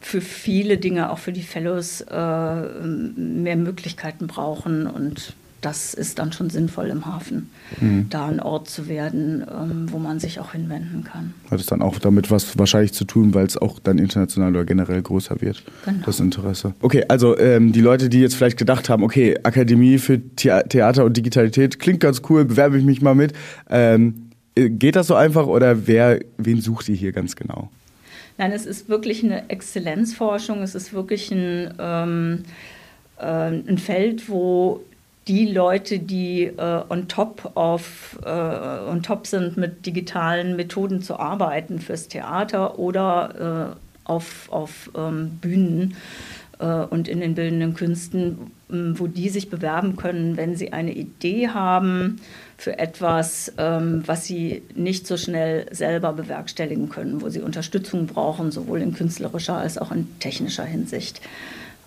für 0.00 0.20
viele 0.20 0.78
Dinge, 0.78 1.10
auch 1.10 1.18
für 1.18 1.32
die 1.32 1.42
Fellows, 1.42 2.00
äh, 2.00 2.54
mehr 2.84 3.56
Möglichkeiten 3.56 4.26
brauchen 4.26 4.86
und 4.86 5.34
das 5.62 5.94
ist 5.94 6.18
dann 6.18 6.32
schon 6.32 6.50
sinnvoll 6.50 6.88
im 6.88 7.06
Hafen, 7.06 7.50
mhm. 7.80 8.08
da 8.10 8.26
ein 8.26 8.40
Ort 8.40 8.68
zu 8.68 8.88
werden, 8.88 9.42
ähm, 9.48 9.86
wo 9.90 9.98
man 9.98 10.20
sich 10.20 10.40
auch 10.40 10.52
hinwenden 10.52 11.04
kann. 11.04 11.32
Hat 11.50 11.60
es 11.60 11.66
dann 11.66 11.80
auch 11.80 11.98
damit 11.98 12.30
was 12.30 12.58
wahrscheinlich 12.58 12.92
zu 12.92 13.04
tun, 13.04 13.32
weil 13.32 13.46
es 13.46 13.56
auch 13.56 13.78
dann 13.78 13.98
international 13.98 14.50
oder 14.50 14.64
generell 14.64 15.00
größer 15.00 15.40
wird, 15.40 15.62
genau. 15.84 16.04
das 16.04 16.20
Interesse. 16.20 16.74
Okay, 16.80 17.04
also 17.08 17.38
ähm, 17.38 17.72
die 17.72 17.80
Leute, 17.80 18.08
die 18.08 18.20
jetzt 18.20 18.34
vielleicht 18.34 18.58
gedacht 18.58 18.88
haben, 18.88 19.04
okay, 19.04 19.38
Akademie 19.44 19.98
für 19.98 20.20
Theater 20.36 21.04
und 21.04 21.16
Digitalität 21.16 21.78
klingt 21.78 22.00
ganz 22.00 22.22
cool, 22.28 22.44
bewerbe 22.44 22.76
ich 22.76 22.84
mich 22.84 23.00
mal 23.00 23.14
mit. 23.14 23.32
Ähm, 23.70 24.30
geht 24.54 24.96
das 24.96 25.06
so 25.06 25.14
einfach 25.14 25.46
oder 25.46 25.86
wer, 25.86 26.20
wen 26.38 26.60
sucht 26.60 26.88
ihr 26.88 26.96
hier 26.96 27.12
ganz 27.12 27.36
genau? 27.36 27.70
Nein, 28.36 28.50
es 28.52 28.66
ist 28.66 28.88
wirklich 28.88 29.22
eine 29.22 29.48
Exzellenzforschung, 29.48 30.62
es 30.62 30.74
ist 30.74 30.92
wirklich 30.92 31.30
ein, 31.30 31.72
ähm, 31.78 32.42
äh, 33.18 33.24
ein 33.24 33.78
Feld, 33.78 34.28
wo 34.28 34.82
die 35.28 35.46
Leute, 35.46 35.98
die 35.98 36.44
äh, 36.44 36.82
on 36.88 37.08
top 37.08 37.52
of 37.54 38.18
äh, 38.24 38.28
on 38.28 39.02
top 39.02 39.26
sind, 39.26 39.56
mit 39.56 39.86
digitalen 39.86 40.56
Methoden 40.56 41.00
zu 41.00 41.18
arbeiten 41.18 41.78
fürs 41.78 42.08
Theater 42.08 42.78
oder 42.78 43.76
äh, 43.76 44.10
auf, 44.10 44.48
auf 44.50 44.90
ähm, 44.96 45.38
Bühnen 45.40 45.96
äh, 46.58 46.66
und 46.66 47.08
in 47.08 47.20
den 47.20 47.34
bildenden 47.34 47.74
Künsten, 47.74 48.50
ähm, 48.70 48.98
wo 48.98 49.06
die 49.06 49.28
sich 49.28 49.48
bewerben 49.48 49.96
können, 49.96 50.36
wenn 50.36 50.56
sie 50.56 50.72
eine 50.72 50.92
Idee 50.92 51.48
haben 51.48 52.20
für 52.56 52.78
etwas, 52.78 53.52
ähm, 53.58 54.02
was 54.06 54.24
sie 54.24 54.62
nicht 54.74 55.06
so 55.06 55.16
schnell 55.16 55.66
selber 55.70 56.12
bewerkstelligen 56.12 56.88
können, 56.88 57.22
wo 57.22 57.28
sie 57.28 57.40
Unterstützung 57.40 58.06
brauchen, 58.06 58.50
sowohl 58.50 58.82
in 58.82 58.94
künstlerischer 58.94 59.56
als 59.56 59.78
auch 59.78 59.92
in 59.92 60.18
technischer 60.18 60.64
Hinsicht. 60.64 61.20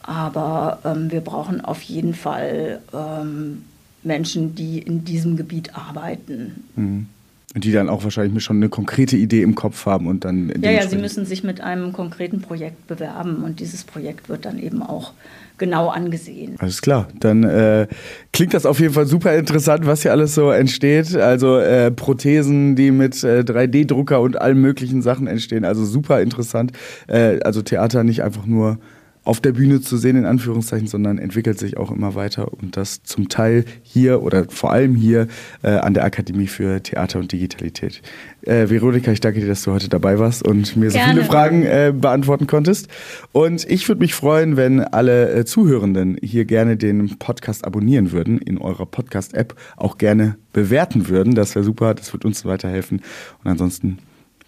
Aber 0.06 0.80
ähm, 0.86 1.12
wir 1.12 1.22
brauchen 1.22 1.62
auf 1.62 1.82
jeden 1.82 2.14
Fall 2.14 2.80
ähm, 2.94 3.64
Menschen, 4.04 4.54
die 4.54 4.80
in 4.80 5.04
diesem 5.04 5.36
Gebiet 5.36 5.76
arbeiten. 5.76 6.64
Mhm. 6.76 7.08
Und 7.56 7.64
die 7.64 7.72
dann 7.72 7.90
auch 7.90 8.04
wahrscheinlich 8.04 8.44
schon 8.44 8.58
eine 8.58 8.68
konkrete 8.68 9.16
Idee 9.16 9.42
im 9.42 9.56
Kopf 9.56 9.86
haben 9.86 10.08
und 10.08 10.26
dann. 10.26 10.52
Ja, 10.62 10.72
ja, 10.72 10.88
sie 10.88 10.98
müssen 10.98 11.26
sich 11.26 11.42
mit 11.42 11.62
einem 11.62 11.94
konkreten 11.94 12.42
Projekt 12.42 12.86
bewerben 12.86 13.44
und 13.44 13.62
dieses 13.62 13.86
Projekt 13.86 14.28
wird 14.28 14.44
dann 14.44 14.60
eben 14.60 14.84
auch 14.84 15.14
genau 15.58 15.88
angesehen. 15.88 16.56
Alles 16.60 16.82
klar, 16.82 17.08
dann 17.18 17.44
äh, 17.44 17.88
klingt 18.34 18.54
das 18.54 18.66
auf 18.66 18.82
jeden 18.82 18.94
Fall 18.94 19.06
super 19.06 19.34
interessant, 19.36 19.86
was 19.86 20.02
hier 20.02 20.12
alles 20.12 20.36
so 20.36 20.52
entsteht. 20.52 21.16
Also 21.16 21.58
äh, 21.58 21.92
Prothesen, 21.92 22.76
die 22.76 22.92
mit 22.92 23.24
äh, 23.24 23.40
3D-Drucker 23.40 24.20
und 24.20 24.40
allen 24.40 24.60
möglichen 24.60 25.02
Sachen 25.02 25.28
entstehen. 25.28 25.64
Also 25.64 25.86
super 25.86 26.22
interessant. 26.22 26.74
Äh, 27.08 27.40
also 27.40 27.62
Theater 27.62 28.04
nicht 28.04 28.22
einfach 28.22 28.46
nur 28.46 28.80
auf 29.26 29.42
der 29.42 29.52
Bühne 29.52 29.82
zu 29.82 29.98
sehen, 29.98 30.16
in 30.16 30.26
Anführungszeichen, 30.26 30.88
sondern 30.88 31.18
entwickelt 31.18 31.60
sich 31.60 31.78
auch 31.78 31.92
immer 31.92 32.16
weiter 32.16 32.54
und 32.54 32.78
das 32.78 33.04
zum 33.04 33.28
Teil 33.28 33.66
hier 33.82 34.22
oder 34.22 34.46
vor 34.50 34.72
allem 34.72 34.96
hier 34.96 35.28
äh, 35.64 35.72
an 35.72 35.94
der 35.96 36.06
Akademie 36.06 36.48
für 36.48 36.82
Theater 36.82 37.20
und 37.20 37.32
Digitalität. 37.32 38.02
Äh, 38.44 38.70
Veronika, 38.70 39.12
ich 39.12 39.20
danke 39.20 39.40
dir, 39.40 39.48
dass 39.48 39.64
du 39.64 39.74
heute 39.74 39.90
dabei 39.90 40.20
warst 40.20 40.48
und 40.48 40.78
mir 40.78 40.90
Gerne. 40.90 41.08
so 41.08 41.12
viele 41.12 41.26
Fragen 41.26 41.64
äh, 41.64 41.92
beantworten 41.94 42.46
konntest. 42.46 42.88
Und 43.32 43.70
ich 43.70 43.88
würde 43.88 44.00
mich 44.00 44.14
freuen, 44.14 44.58
wenn 44.58 44.80
alle 44.80 45.32
äh, 45.34 45.46
Zuhörenden 45.46 46.18
hier 46.22 46.46
gerne 46.46 46.78
den 46.78 47.18
Podcast 47.18 47.66
abonnieren 47.66 48.12
würden, 48.12 48.38
in 48.38 48.60
eurer 48.60 48.86
Podcast-App 48.86 49.56
auch 49.76 49.98
gerne 49.98 50.38
bewerten 50.54 51.10
würden. 51.10 51.34
Das 51.34 51.56
wäre 51.56 51.66
super, 51.66 51.96
das 51.96 52.14
wird 52.14 52.26
uns 52.26 52.46
weiterhelfen. 52.46 53.02
Und 53.44 53.50
ansonsten 53.50 53.98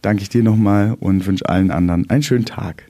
danke 0.03 0.21
ich 0.21 0.29
dir 0.29 0.43
nochmal 0.43 0.95
und 0.99 1.25
wünsche 1.25 1.49
allen 1.49 1.71
anderen 1.71 2.07
einen 2.09 2.23
schönen 2.23 2.45
Tag. 2.45 2.83